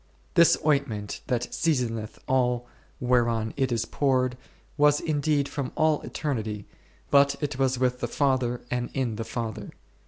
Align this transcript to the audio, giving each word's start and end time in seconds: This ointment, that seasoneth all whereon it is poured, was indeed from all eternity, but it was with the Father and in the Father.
This 0.33 0.57
ointment, 0.65 1.21
that 1.27 1.53
seasoneth 1.53 2.17
all 2.27 2.67
whereon 2.99 3.53
it 3.55 3.71
is 3.71 3.85
poured, 3.85 4.35
was 4.75 4.99
indeed 4.99 5.47
from 5.47 5.71
all 5.75 6.01
eternity, 6.01 6.65
but 7.11 7.35
it 7.39 7.59
was 7.59 7.77
with 7.77 7.99
the 7.99 8.07
Father 8.07 8.61
and 8.71 8.89
in 8.95 9.15
the 9.17 9.23
Father. 9.23 9.69